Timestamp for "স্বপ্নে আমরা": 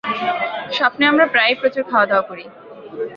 0.73-1.25